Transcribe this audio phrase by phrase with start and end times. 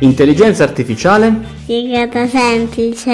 [0.00, 1.40] Intelligenza artificiale?
[1.62, 3.12] Spiegata semplice.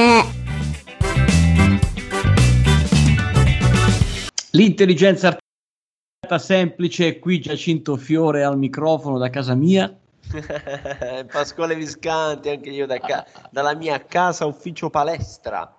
[4.50, 9.96] L'intelligenza artificiale semplice, qui Giacinto Fiore al microfono da casa mia.
[11.32, 15.74] Pasquale Viscanti, anche io da ca- dalla mia casa ufficio palestra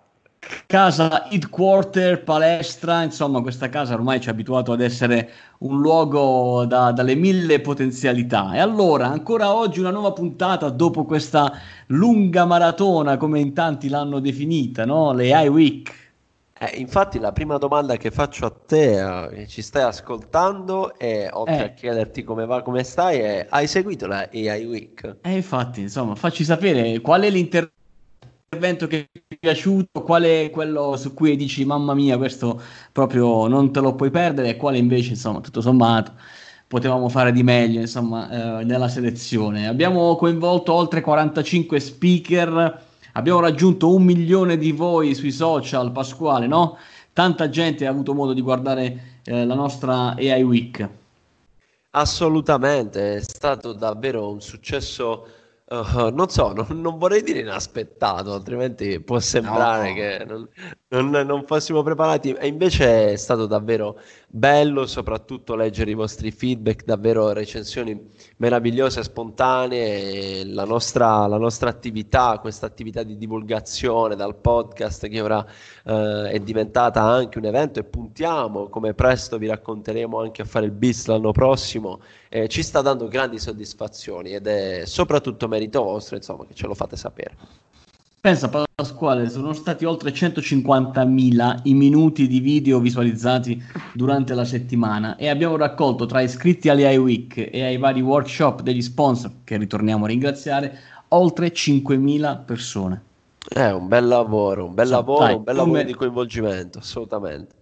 [0.65, 6.91] casa headquarter, palestra, insomma questa casa ormai ci ha abituato ad essere un luogo da,
[6.91, 8.53] dalle mille potenzialità.
[8.53, 11.51] E allora, ancora oggi una nuova puntata dopo questa
[11.87, 15.13] lunga maratona, come in tanti l'hanno definita, no?
[15.13, 16.03] le AI Week.
[16.57, 21.57] Eh, infatti la prima domanda che faccio a te, eh, ci stai ascoltando, e oltre
[21.57, 21.63] eh.
[21.63, 25.17] a chiederti come va, come stai, è hai seguito la AI Week?
[25.21, 27.83] Eh, infatti, insomma, facci sapere qual è l'intervento
[28.55, 33.47] evento che ti è piaciuto, qual è quello su cui dici mamma mia questo proprio
[33.47, 36.13] non te lo puoi perdere e quale invece insomma tutto sommato
[36.67, 39.67] potevamo fare di meglio insomma eh, nella selezione.
[39.67, 46.77] Abbiamo coinvolto oltre 45 speaker, abbiamo raggiunto un milione di voi sui social, Pasquale, no?
[47.13, 50.89] Tanta gente ha avuto modo di guardare eh, la nostra AI Week.
[51.91, 55.27] Assolutamente, è stato davvero un successo
[55.67, 59.95] Uh, non so, non, non, vorrei dire inaspettato, altrimenti può sembrare no.
[59.95, 60.47] che non,
[60.89, 62.33] non, non, fossimo preparati.
[62.33, 67.99] E invece è stato davvero bello, soprattutto leggere i vostri feedback, davvero recensioni
[68.37, 70.45] meravigliose, spontanee.
[70.45, 76.39] La nostra, la nostra attività, questa attività di divulgazione dal podcast che ora uh, è
[76.39, 81.05] diventata anche un evento e puntiamo, come presto vi racconteremo, anche a fare il BIS
[81.07, 81.99] l'anno prossimo
[82.35, 86.73] eh, ci sta dando grandi soddisfazioni ed è soprattutto merito vostro, insomma, che ce lo
[86.73, 87.37] fate sapere.
[88.25, 93.61] Pensa Pasquale, sono stati oltre 150.000 i minuti di video visualizzati
[93.93, 98.81] durante la settimana e abbiamo raccolto tra iscritti alle iWeek e ai vari workshop degli
[98.81, 100.75] sponsor, che ritorniamo a ringraziare,
[101.09, 103.03] oltre 5.000 persone.
[103.47, 105.85] È un bel lavoro, un bel lavoro, dai, un bel lavoro me...
[105.85, 107.53] di coinvolgimento, assolutamente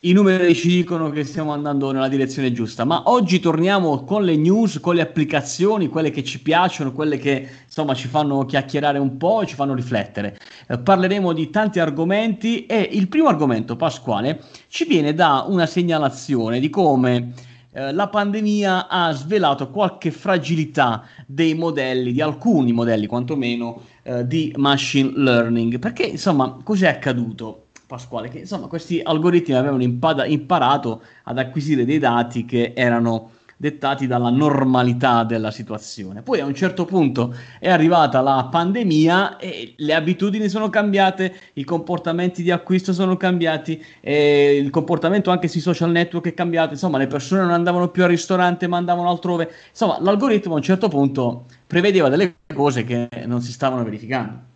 [0.00, 4.36] i numeri ci dicono che stiamo andando nella direzione giusta, ma oggi torniamo con le
[4.36, 9.16] news, con le applicazioni, quelle che ci piacciono, quelle che insomma ci fanno chiacchierare un
[9.16, 10.38] po' e ci fanno riflettere.
[10.68, 16.60] Eh, parleremo di tanti argomenti e il primo argomento, Pasquale, ci viene da una segnalazione
[16.60, 17.32] di come
[17.72, 24.52] eh, la pandemia ha svelato qualche fragilità dei modelli, di alcuni modelli quantomeno, eh, di
[24.56, 25.78] machine learning.
[25.78, 27.65] Perché insomma, cos'è accaduto?
[27.86, 34.06] Pasquale, che insomma questi algoritmi avevano impada- imparato ad acquisire dei dati che erano dettati
[34.06, 36.22] dalla normalità della situazione.
[36.22, 41.64] Poi a un certo punto è arrivata la pandemia e le abitudini sono cambiate, i
[41.64, 47.06] comportamenti di acquisto sono cambiati, il comportamento anche sui social network è cambiato, insomma le
[47.06, 51.46] persone non andavano più al ristorante ma andavano altrove, insomma l'algoritmo a un certo punto
[51.66, 54.54] prevedeva delle cose che non si stavano verificando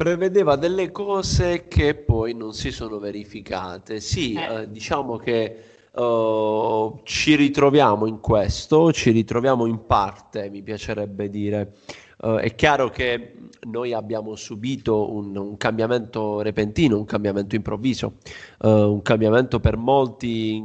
[0.00, 4.00] prevedeva delle cose che poi non si sono verificate.
[4.00, 4.62] Sì, eh.
[4.62, 5.56] Eh, diciamo che
[5.92, 11.74] uh, ci ritroviamo in questo, ci ritroviamo in parte, mi piacerebbe dire.
[12.16, 13.34] Uh, è chiaro che
[13.66, 18.14] noi abbiamo subito un, un cambiamento repentino, un cambiamento improvviso,
[18.60, 20.64] uh, un cambiamento per molti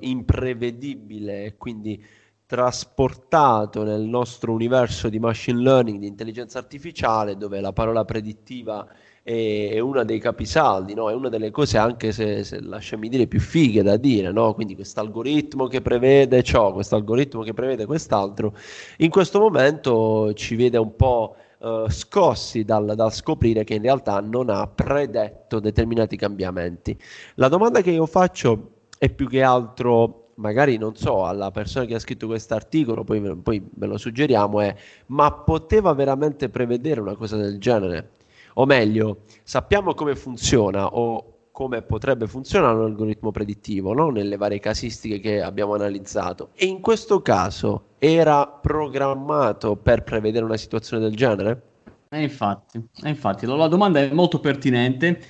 [0.00, 2.04] imprevedibile, quindi
[2.46, 8.86] trasportato nel nostro universo di machine learning, di intelligenza artificiale, dove la parola predittiva
[9.22, 11.10] è, è una dei capisaldi, no?
[11.10, 14.54] è una delle cose anche se, se lasciami dire più fighe da dire, no?
[14.54, 18.54] quindi questo algoritmo che prevede ciò, questo algoritmo che prevede quest'altro,
[18.98, 24.20] in questo momento ci vede un po' Uh, scossi dal, dal, scoprire che in realtà
[24.20, 26.96] non ha predetto determinati cambiamenti.
[27.36, 31.94] La domanda che io faccio è più che altro magari non so, alla persona che
[31.94, 34.74] ha scritto questo articolo, poi, poi ve lo suggeriamo, è
[35.06, 38.10] ma poteva veramente prevedere una cosa del genere?
[38.54, 44.10] O meglio, sappiamo come funziona o come potrebbe funzionare un algoritmo predittivo no?
[44.10, 46.50] nelle varie casistiche che abbiamo analizzato.
[46.54, 51.62] E in questo caso era programmato per prevedere una situazione del genere?
[52.10, 55.20] Eh, infatti, eh, infatti, la domanda è molto pertinente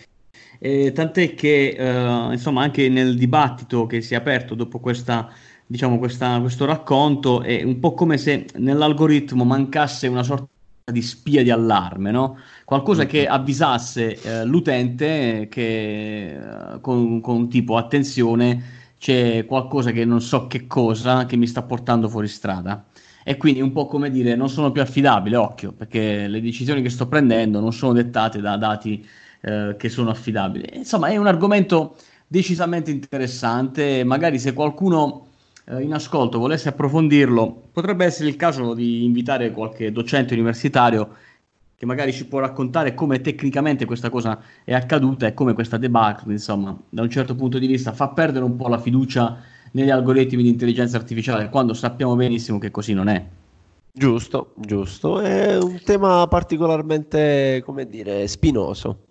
[0.59, 5.29] eh, tant'è che eh, insomma anche nel dibattito che si è aperto dopo questa,
[5.67, 10.49] diciamo, questa, questo racconto è un po' come se nell'algoritmo mancasse una sorta
[10.91, 12.39] di spia di allarme, no?
[12.65, 13.11] qualcosa mm-hmm.
[13.11, 20.47] che avvisasse eh, l'utente che eh, con, con tipo attenzione c'è qualcosa che non so
[20.47, 22.85] che cosa che mi sta portando fuori strada
[23.29, 26.91] e quindi un po' come dire non sono più affidabile, occhio, perché le decisioni che
[26.91, 29.05] sto prendendo non sono dettate da dati
[29.47, 30.69] eh, che sono affidabili.
[30.75, 31.95] Insomma, è un argomento
[32.27, 34.03] decisamente interessante.
[34.03, 35.29] Magari se qualcuno
[35.67, 41.15] eh, in ascolto volesse approfondirlo, potrebbe essere il caso di invitare qualche docente universitario
[41.77, 46.33] che magari ci può raccontare come tecnicamente questa cosa è accaduta e come questa debacle,
[46.33, 49.39] insomma, da un certo punto di vista fa perdere un po' la fiducia
[49.73, 53.25] negli algoritmi di intelligenza artificiale, quando sappiamo benissimo che così non è.
[53.93, 59.06] Giusto, giusto, è un tema particolarmente, come dire, spinoso.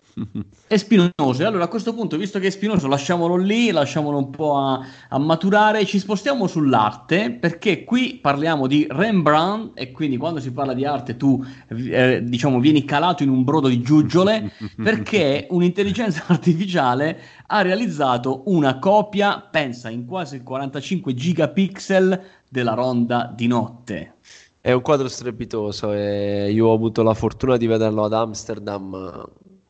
[0.68, 1.42] È spinoso.
[1.42, 4.80] E allora a questo punto, visto che è spinoso, lasciamolo lì, lasciamolo un po' a,
[5.10, 5.86] a maturare.
[5.86, 11.18] Ci spostiamo sull'arte perché qui parliamo di Rembrandt e quindi quando si parla di arte
[11.18, 18.44] tu eh, diciamo vieni calato in un brodo di giuggiole perché un'intelligenza artificiale ha realizzato
[18.46, 24.14] una copia, pensa, in quasi 45 gigapixel della ronda di notte.
[24.62, 29.24] È un quadro strepitoso e io ho avuto la fortuna di vederlo ad Amsterdam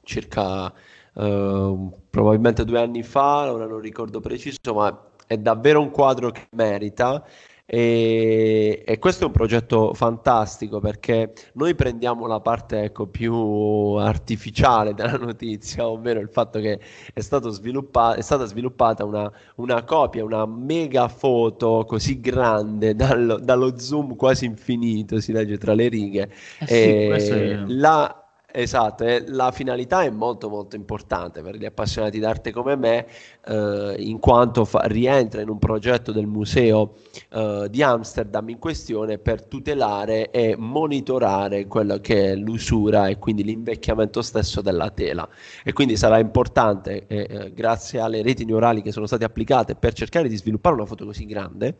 [0.05, 0.73] circa
[1.15, 6.47] eh, probabilmente due anni fa, ora non ricordo preciso, ma è davvero un quadro che
[6.51, 7.23] merita.
[7.67, 14.93] E, e, questo è un progetto fantastico perché noi prendiamo la parte ecco, più artificiale
[14.93, 16.79] della notizia, ovvero il fatto che
[17.11, 23.79] è, sviluppa- è stata sviluppata una, una, copia, una mega foto così grande dallo, dallo
[23.79, 26.29] zoom quasi infinito, si legge tra le righe.
[26.59, 28.24] Eh sì, e la,
[28.57, 33.05] Esatto, la finalità è molto molto importante per gli appassionati d'arte come me,
[33.45, 36.93] eh, in quanto fa, rientra in un progetto del museo
[37.31, 43.43] eh, di Amsterdam in questione per tutelare e monitorare quello che è l'usura e quindi
[43.43, 45.27] l'invecchiamento stesso della tela.
[45.61, 49.91] E quindi sarà importante, eh, eh grazie alle reti neurali che sono state applicate per
[49.91, 51.75] cercare di sviluppare una foto così grande,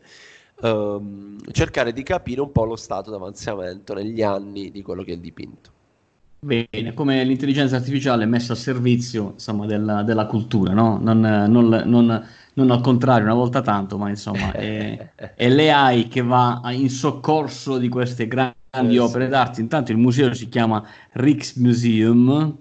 [0.60, 5.14] ehm, cercare di capire un po' lo stato d'avanzamento negli anni di quello che è
[5.14, 5.70] il dipinto.
[6.46, 10.96] Bene, come l'intelligenza artificiale è messa a servizio insomma, della, della cultura, no?
[11.02, 16.22] non, non, non, non, al contrario, una volta tanto, ma insomma è, è l'AI che
[16.22, 19.60] va in soccorso di queste grandi eh, opere d'arte.
[19.60, 22.58] Intanto il museo si chiama Rijksmuseum,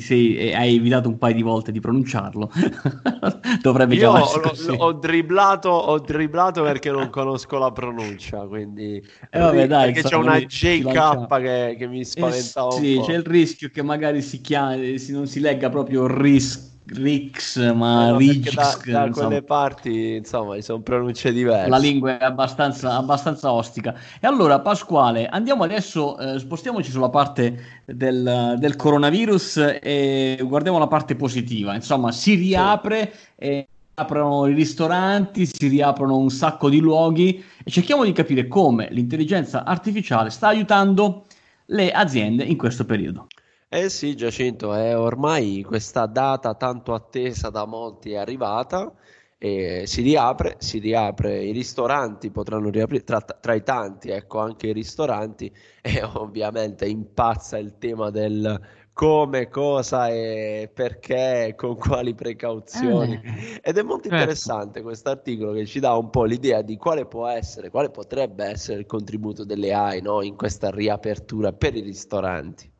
[0.00, 2.50] sei, hai evitato un paio di volte di pronunciarlo.
[3.60, 4.42] Dovrebbe Io ho,
[4.76, 10.16] ho, dribblato, ho dribblato perché non conosco la pronuncia, quindi eh vabbè, dai, perché c'è
[10.16, 14.98] una JK che, che, mi spaventa eh, sì, c'è il rischio che magari si chiami,
[14.98, 20.16] si, non si legga proprio rischio Rix, ma eh, no, Rix, da, da quelle parti,
[20.16, 21.68] insomma, sono pronunce diverse.
[21.68, 23.94] La lingua è abbastanza, abbastanza ostica.
[24.18, 30.88] E allora, Pasquale, andiamo adesso, eh, spostiamoci sulla parte del, del, coronavirus e guardiamo la
[30.88, 31.74] parte positiva.
[31.74, 33.44] Insomma, si riapre sì.
[33.44, 38.88] e aprono i ristoranti, si riaprono un sacco di luoghi e cerchiamo di capire come
[38.90, 41.26] l'intelligenza artificiale sta aiutando
[41.66, 43.26] le aziende in questo periodo.
[43.72, 48.92] Eh sì, Giacinto, è ormai questa data tanto attesa da molti è arrivata
[49.38, 54.68] e si riapre, si riapre, i ristoranti potranno riaprire, tra, tra i tanti, ecco, anche
[54.68, 55.52] i ristoranti
[55.82, 58.60] e ovviamente impazza il tema del
[58.92, 63.20] come, cosa e perché, con quali precauzioni.
[63.22, 64.08] Eh, Ed è molto certo.
[64.08, 68.44] interessante questo articolo che ci dà un po' l'idea di quale può essere, quale potrebbe
[68.44, 72.70] essere il contributo delle AI no, in questa riapertura per i ristoranti.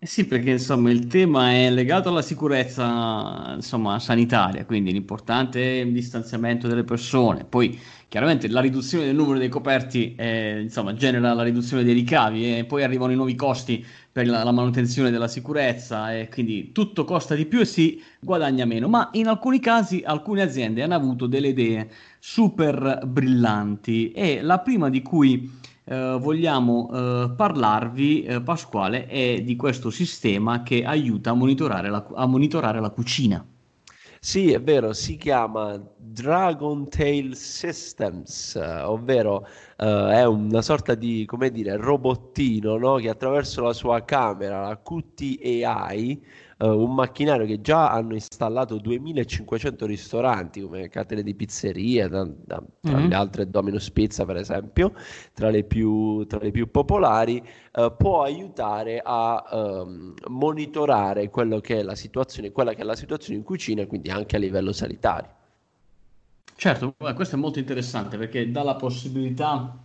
[0.00, 5.82] Eh sì, perché insomma il tema è legato alla sicurezza insomma, sanitaria, quindi l'importante è
[5.82, 7.44] il distanziamento delle persone.
[7.44, 7.76] Poi
[8.06, 12.64] chiaramente la riduzione del numero dei coperti eh, insomma, genera la riduzione dei ricavi e
[12.64, 17.34] poi arrivano i nuovi costi per la, la, manutenzione della sicurezza e quindi tutto costa
[17.34, 18.86] di più e si guadagna meno.
[18.86, 21.90] Ma in alcuni casi alcune aziende hanno avuto delle idee
[22.20, 25.50] super brillanti e la prima di cui
[25.88, 32.06] eh, vogliamo eh, parlarvi, eh, Pasquale, è di questo sistema che aiuta a monitorare la,
[32.14, 33.44] a monitorare la cucina.
[34.20, 41.52] Sì, è vero, si chiama Dragon Tail Systems, ovvero uh, è una sorta di, come
[41.52, 42.96] dire, robottino no?
[42.96, 45.38] che attraverso la sua camera, la QT
[46.58, 52.62] uh, un macchinario che già hanno installato 2500 ristoranti come catene di pizzerie, da, da,
[52.80, 53.08] tra mm-hmm.
[53.08, 54.92] le altre Domino's Pizza per esempio,
[55.32, 57.42] tra le più, tra le più popolari,
[57.74, 62.96] uh, può aiutare a um, monitorare quello che è la situazione, quella che è la
[62.96, 65.36] situazione in cucina, quindi anche a livello sanitario.
[66.56, 69.78] Certo, questo è molto interessante perché dà la possibilità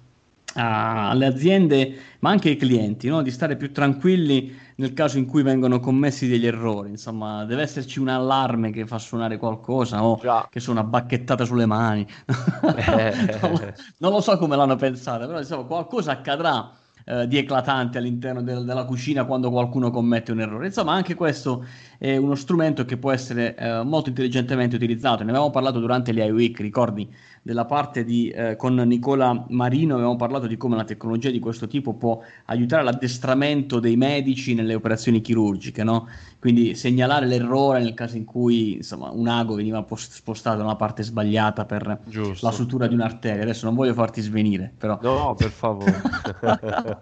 [0.55, 3.21] alle aziende, ma anche ai clienti, no?
[3.21, 6.89] di stare più tranquilli nel caso in cui vengono commessi degli errori.
[6.89, 10.47] Insomma, deve esserci un allarme che fa suonare qualcosa o Già.
[10.49, 12.05] che suona bacchettata sulle mani.
[12.75, 13.39] Eh.
[13.41, 16.71] non, non, lo so come l'hanno pensata, però insomma, qualcosa accadrà
[17.05, 20.67] eh, di eclatante all'interno del, della cucina quando qualcuno commette un errore.
[20.67, 21.65] Insomma, anche questo
[21.97, 25.23] è uno strumento che può essere eh, molto intelligentemente utilizzato.
[25.23, 27.09] Ne avevamo parlato durante l'AI Week, ricordi?
[27.45, 31.67] della parte di, eh, con Nicola Marino avevamo parlato di come una tecnologia di questo
[31.67, 36.07] tipo può aiutare l'addestramento dei medici nelle operazioni chirurgiche, no?
[36.39, 40.77] quindi segnalare l'errore nel caso in cui insomma, un ago veniva post- spostato da una
[40.77, 42.45] parte sbagliata per Giusto.
[42.45, 43.43] la sutura di un'arteria.
[43.43, 44.97] Adesso non voglio farti svenire, però...
[45.01, 46.01] No, per favore.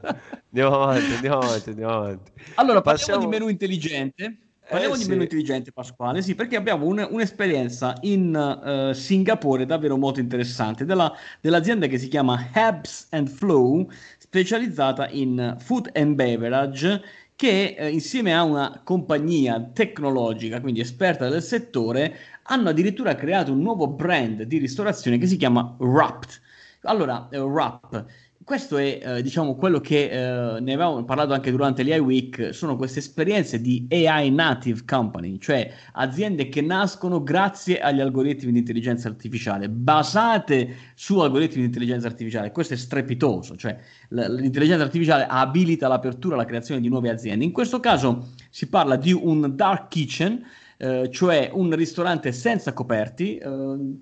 [0.48, 2.32] andiamo avanti, andiamo avanti, andiamo avanti.
[2.56, 3.20] Allora, Passiamo...
[3.20, 4.38] parliamo di menu intelligente.
[4.72, 5.10] Parliamo eh, di sì.
[5.10, 11.12] meno intelligente, Pasquale, sì, perché abbiamo un, un'esperienza in uh, Singapore davvero molto interessante della,
[11.42, 17.02] dell'azienda che si chiama Habs and Flow, specializzata in food and beverage,
[17.36, 23.62] che eh, insieme a una compagnia tecnologica, quindi esperta del settore, hanno addirittura creato un
[23.62, 26.40] nuovo brand di ristorazione che si chiama Wrapped.
[26.84, 28.06] Allora, eh, Wrap
[28.52, 32.76] questo è eh, diciamo quello che eh, ne avevamo parlato anche durante l'AI Week, sono
[32.76, 39.08] queste esperienze di AI native company, cioè aziende che nascono grazie agli algoritmi di intelligenza
[39.08, 42.52] artificiale, basate su algoritmi di intelligenza artificiale.
[42.52, 43.78] Questo è strepitoso, cioè
[44.10, 47.46] l- l'intelligenza artificiale abilita l'apertura alla creazione di nuove aziende.
[47.46, 50.44] In questo caso si parla di un dark kitchen
[50.82, 53.48] eh, cioè un ristorante senza coperti eh,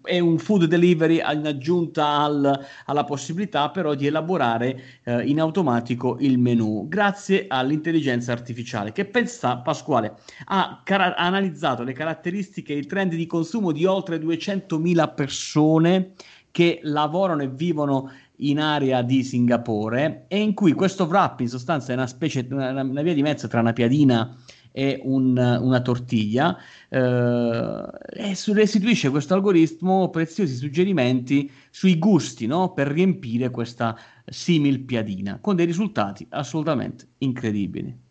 [0.06, 6.16] e un food delivery in aggiunta al, alla possibilità però di elaborare eh, in automatico
[6.22, 8.94] il menu grazie all'intelligenza artificiale.
[8.94, 10.14] Che pensa Pasquale?
[10.46, 16.14] Ha, car- ha analizzato le caratteristiche e i trend di consumo di oltre 200.000 persone
[16.50, 21.92] che lavorano e vivono in area di Singapore e in cui questo wrap in sostanza
[21.92, 24.34] è una specie una, una via di mezzo tra una piadina
[24.80, 26.58] e un, una tortiglia
[26.88, 32.72] eh, e restituisce questo algoritmo preziosi suggerimenti sui gusti no?
[32.72, 38.08] per riempire questa simil piadina con dei risultati assolutamente incredibili.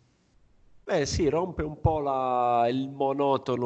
[0.83, 3.57] Beh sì, rompe un po' la, il monotono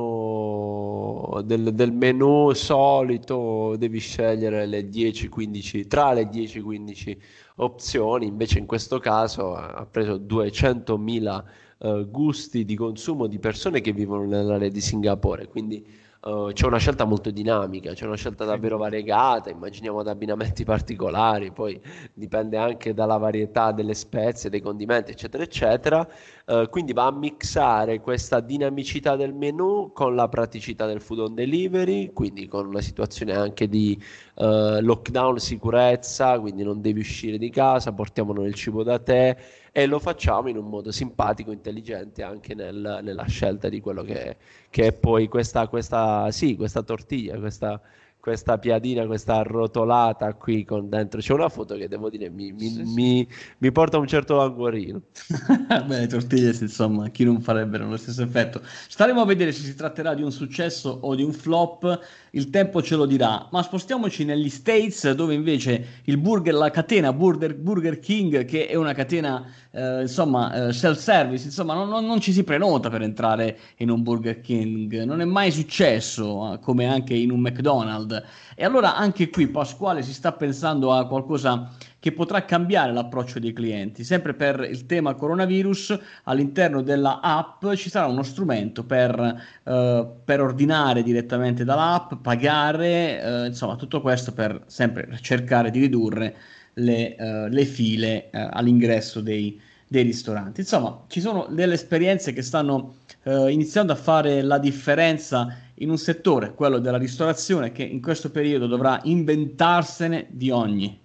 [1.42, 7.18] del, del menu solito, devi scegliere le 10-15, tra le 10-15
[7.58, 11.44] opzioni, invece in questo caso ha preso 200.000
[11.84, 15.86] uh, gusti di consumo di persone che vivono nell'area di Singapore, quindi
[16.24, 21.52] uh, c'è una scelta molto dinamica, c'è una scelta davvero variegata, immaginiamo ad abbinamenti particolari,
[21.52, 21.80] poi
[22.14, 26.08] dipende anche dalla varietà delle spezie, dei condimenti, eccetera, eccetera.
[26.46, 31.34] Uh, quindi va a mixare questa dinamicità del menu con la praticità del food on
[31.36, 33.98] delivery, quindi con una situazione anche di
[34.36, 39.88] uh, lockdown sicurezza, quindi non devi uscire di casa, portiamolo il cibo da te e
[39.88, 44.38] lo facciamo in un modo simpatico, intelligente anche nel, nella scelta di quello che,
[44.70, 47.82] che è poi questa, questa, sì, questa tortiglia, questa,
[48.24, 51.20] questa piadina, questa arrotolata qui con dentro.
[51.20, 53.28] C'è una foto che devo dire mi, mi, sì, mi,
[53.58, 55.02] mi porta un certo languorino.
[55.86, 58.62] Beh, le tortiglie, insomma, chi non farebbero lo stesso effetto.
[58.64, 62.00] Staremo a vedere se si tratterà di un successo o di un flop
[62.36, 63.48] il tempo ce lo dirà.
[63.52, 68.76] Ma spostiamoci negli States, dove invece il burger, la catena Burger, burger King, che è
[68.76, 73.58] una catena eh, insomma eh, self-service, insomma, non, non, non, ci si prenota per entrare
[73.78, 75.04] in un Burger King.
[75.04, 78.13] Non è mai successo, eh, come anche in un McDonald's.
[78.56, 83.54] E allora anche qui Pasquale si sta pensando a qualcosa che potrà cambiare l'approccio dei
[83.54, 84.04] clienti.
[84.04, 90.42] Sempre per il tema coronavirus, all'interno della app ci sarà uno strumento per, eh, per
[90.42, 96.36] ordinare direttamente dall'app, pagare, eh, insomma tutto questo per sempre cercare di ridurre
[96.74, 100.62] le, uh, le file uh, all'ingresso dei, dei, ristoranti.
[100.62, 105.98] Insomma, ci sono delle esperienze che stanno uh, iniziando a fare la differenza in un
[105.98, 111.02] settore, quello della ristorazione, che in questo periodo dovrà inventarsene di ogni.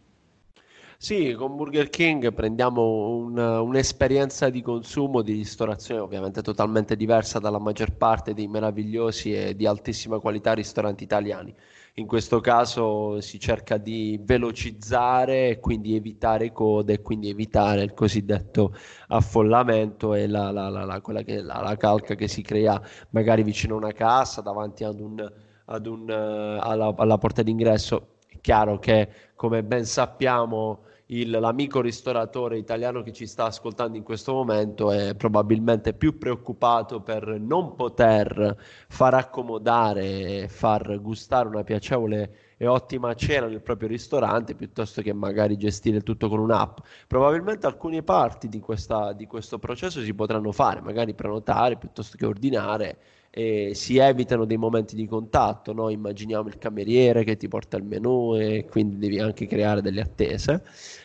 [1.00, 7.60] Sì, con Burger King prendiamo un, un'esperienza di consumo, di ristorazione ovviamente totalmente diversa dalla
[7.60, 11.54] maggior parte dei meravigliosi e di altissima qualità ristoranti italiani.
[11.98, 17.92] In questo caso si cerca di velocizzare e quindi evitare code e quindi evitare il
[17.92, 18.72] cosiddetto
[19.08, 23.92] affollamento e la, la, la, che, la, calca che si crea magari vicino a una
[23.92, 25.28] cassa davanti ad un,
[25.64, 28.18] ad un, alla, alla porta d'ingresso.
[28.28, 34.02] È chiaro che come ben sappiamo il, l'amico ristoratore italiano che ci sta ascoltando in
[34.02, 38.56] questo momento è probabilmente più preoccupato per non poter
[38.88, 45.12] far accomodare e far gustare una piacevole e ottima cena nel proprio ristorante piuttosto che
[45.12, 46.78] magari gestire tutto con un'app.
[47.06, 52.26] Probabilmente alcune parti di, questa, di questo processo si potranno fare, magari prenotare piuttosto che
[52.26, 52.98] ordinare
[53.30, 55.90] e si evitano dei momenti di contatto, no?
[55.90, 60.62] immaginiamo il cameriere che ti porta il menù e quindi devi anche creare delle attese,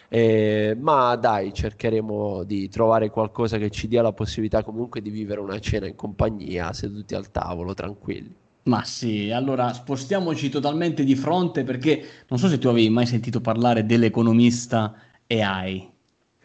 [0.10, 5.42] eh, ma dai cercheremo di trovare qualcosa che ci dia la possibilità comunque di vivere
[5.42, 8.36] una cena in compagnia, seduti al tavolo, tranquilli.
[8.66, 13.42] Ma sì, allora spostiamoci totalmente di fronte perché non so se tu avevi mai sentito
[13.42, 14.96] parlare dell'economista
[15.28, 15.93] AI.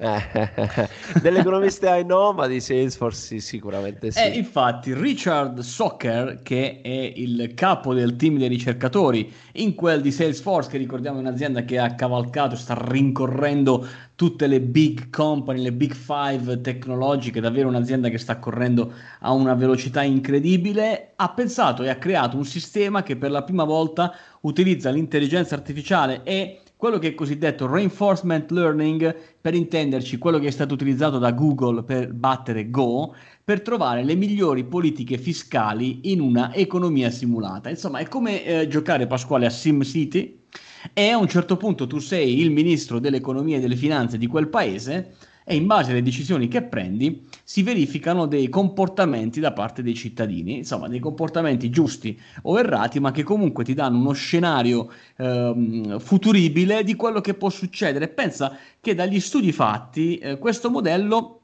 [0.01, 0.89] Eh,
[1.21, 4.21] dell'economista ai no, ma di Salesforce sì, sicuramente sì.
[4.21, 10.01] E eh, infatti Richard Socker, che è il capo del team dei ricercatori in quel
[10.01, 15.63] di Salesforce, che ricordiamo è un'azienda che ha cavalcato, sta rincorrendo tutte le big company,
[15.63, 21.83] le big five tecnologiche, davvero un'azienda che sta correndo a una velocità incredibile, ha pensato
[21.83, 26.99] e ha creato un sistema che per la prima volta utilizza l'intelligenza artificiale e quello
[26.99, 32.13] che è cosiddetto reinforcement learning, per intenderci quello che è stato utilizzato da Google per
[32.13, 37.69] battere Go, per trovare le migliori politiche fiscali in una economia simulata.
[37.69, 40.45] Insomma, è come eh, giocare Pasquale a SimCity
[40.93, 44.49] e a un certo punto tu sei il ministro dell'economia e delle finanze di quel
[44.49, 45.17] paese
[45.49, 50.59] e in base alle decisioni che prendi si verificano dei comportamenti da parte dei cittadini,
[50.59, 56.85] insomma dei comportamenti giusti o errati, ma che comunque ti danno uno scenario ehm, futuribile
[56.85, 58.09] di quello che può succedere.
[58.09, 61.41] Pensa che dagli studi fatti eh, questo modello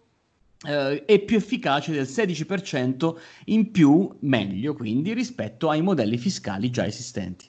[0.66, 3.14] eh, è più efficace del 16%
[3.46, 7.46] in più, meglio quindi, rispetto ai modelli fiscali già esistenti.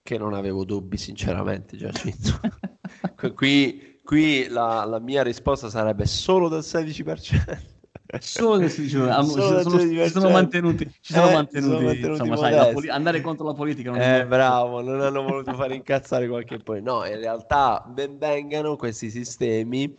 [0.00, 2.40] Che non avevo dubbi, sinceramente, Giacinto.
[3.34, 7.58] Qui Qui la, la mia risposta sarebbe solo del 16%.
[8.18, 8.68] Solo del 16%.
[9.24, 13.22] Solo sono, ci sono mantenuti, ci sono eh, mantenuti, sono mantenuti insomma, sai, poli- andare
[13.22, 13.90] contro la politica.
[13.90, 16.82] Non eh, bravo, non hanno voluto fare incazzare qualche poi.
[16.82, 19.96] No, in realtà ben vengano questi sistemi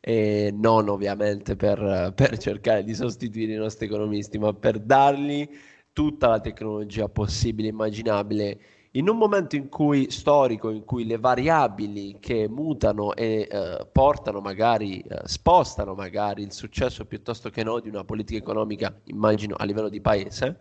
[0.00, 5.44] e non ovviamente per, per, cercare di sostituire i nostri economisti, ma per dargli
[5.92, 8.58] tutta la tecnologia possibile e immaginabile
[8.96, 14.40] in un momento in cui, storico in cui le variabili che mutano e eh, portano
[14.40, 19.64] magari, eh, spostano magari il successo piuttosto che no di una politica economica, immagino a
[19.64, 20.58] livello di paese,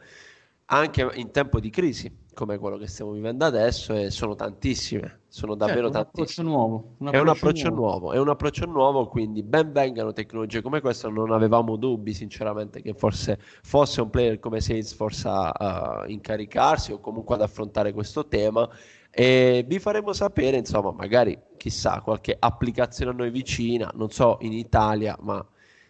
[0.67, 5.55] anche in tempo di crisi come quello che stiamo vivendo adesso e sono tantissime, sono
[5.55, 6.47] davvero certo, tantissime.
[6.49, 7.99] Un approccio nuovo, un è un approccio nuovo.
[7.99, 8.13] nuovo.
[8.13, 12.93] è un approccio nuovo, quindi ben vengano tecnologie come questa, non avevamo dubbi sinceramente che
[12.93, 18.69] forse fosse un player come Salesforce a, a incaricarsi o comunque ad affrontare questo tema
[19.09, 24.51] e vi faremo sapere, insomma, magari chissà qualche applicazione a noi vicina, non so in
[24.51, 25.43] Italia, ma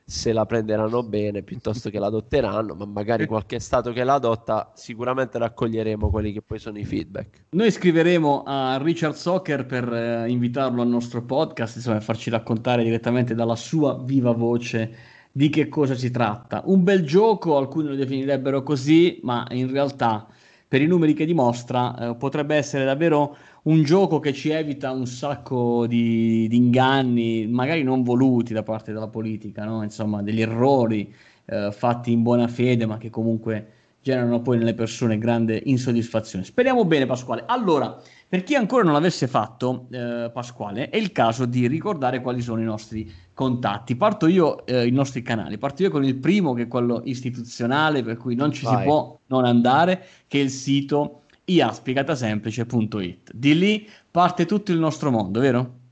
[0.08, 4.72] se la prenderanno bene piuttosto che la adotteranno, ma magari qualche stato che la adotta
[4.76, 7.46] sicuramente raccoglieremo quelli che poi sono i feedback.
[7.50, 13.34] Noi scriveremo a Richard Soccer per eh, invitarlo al nostro podcast, insomma, farci raccontare direttamente
[13.34, 16.62] dalla sua viva voce di che cosa si tratta.
[16.66, 20.28] Un bel gioco, alcuni lo definirebbero così, ma in realtà
[20.68, 25.06] per i numeri che dimostra eh, potrebbe essere davvero un gioco che ci evita un
[25.08, 29.84] sacco di, di, inganni, magari non voluti da parte della politica, no?
[29.84, 31.14] insomma, degli errori
[31.46, 36.46] eh, fatti in buona fede, ma che comunque generano poi nelle persone grande insoddisfazione.
[36.46, 37.44] Speriamo bene, Pasquale.
[37.48, 42.42] Allora, per chi ancora non l'avesse fatto, eh, Pasquale, è il caso di ricordare quali
[42.42, 43.96] sono i nostri contatti.
[43.96, 48.04] Parto io, eh, i nostri canali, parto io con il primo, che è quello istituzionale,
[48.04, 48.78] per cui non ci Vai.
[48.78, 53.32] si può non andare, che è il sito iaspiegatasemplice.it.
[53.34, 55.84] Di lì parte tutto il nostro mondo, vero?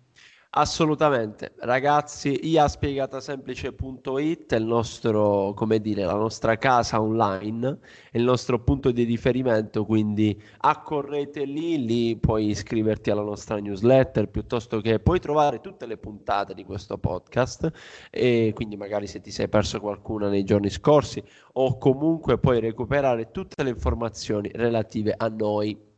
[0.56, 7.80] Assolutamente, ragazzi, iaspiegatasemplice.it è il nostro, come dire, la nostra casa online,
[8.12, 14.30] è il nostro punto di riferimento, quindi accorrete lì, lì puoi iscriverti alla nostra newsletter,
[14.30, 17.72] piuttosto che puoi trovare tutte le puntate di questo podcast
[18.12, 23.32] e quindi magari se ti sei perso qualcuna nei giorni scorsi o comunque puoi recuperare
[23.32, 25.93] tutte le informazioni relative a noi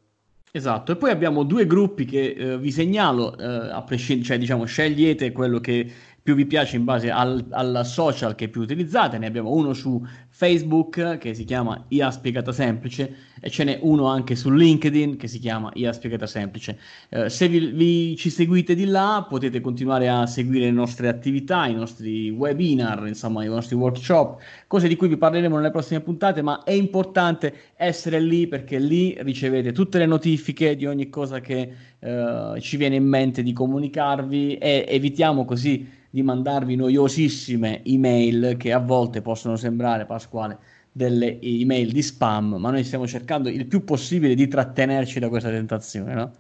[0.55, 4.63] Esatto, e poi abbiamo due gruppi che eh, vi segnalo, eh, a prescindere, cioè diciamo
[4.63, 5.91] scegliete quello che
[6.25, 9.19] più vi piace in base al, al, social che più utilizzate.
[9.19, 14.07] Ne abbiamo uno su Facebook che si chiama IA Spiegata Semplice e ce n'è uno
[14.07, 16.79] anche su LinkedIn che si chiama IA Spiegata Semplice.
[17.09, 21.67] Eh, se vi, vi, ci seguite di là potete continuare a seguire le nostre attività,
[21.67, 26.41] i nostri webinar, insomma i nostri workshop, cose di cui vi parleremo nelle prossime puntate,
[26.41, 31.93] ma è importante essere lì perché lì ricevete tutte le notifiche di ogni cosa che
[32.05, 38.71] eh, ci viene in mente di comunicarvi e evitiamo così di mandarvi noiosissime email che
[38.71, 40.59] a volte possono sembrare, Pasquale,
[40.91, 45.49] delle email di spam, ma noi stiamo cercando il più possibile di trattenerci da questa
[45.49, 46.31] tentazione, no?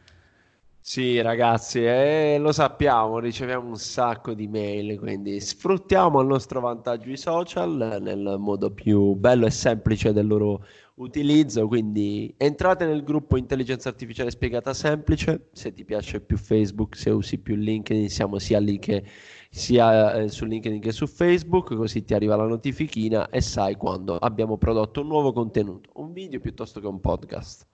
[0.87, 7.09] Sì, ragazzi, eh, lo sappiamo, riceviamo un sacco di mail, quindi sfruttiamo al nostro vantaggio
[7.09, 10.63] i social nel modo più bello e semplice del loro
[10.97, 17.09] utilizzo, quindi entrate nel gruppo Intelligenza Artificiale Spiegata Semplice, se ti piace più Facebook, se
[17.09, 19.03] usi più LinkedIn, siamo sia lì che
[19.49, 24.17] sia eh, su LinkedIn che su Facebook, così ti arriva la notifichina e sai quando
[24.17, 27.65] abbiamo prodotto un nuovo contenuto, un video piuttosto che un podcast.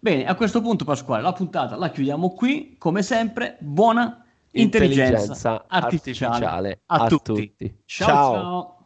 [0.00, 5.64] Bene, a questo punto Pasquale, la puntata la chiudiamo qui, come sempre, buona intelligenza, intelligenza
[5.66, 7.32] artificiale, artificiale, a, a tutti.
[7.34, 7.82] tutti.
[7.84, 8.06] ciao.
[8.06, 8.32] ciao.
[8.32, 8.77] ciao.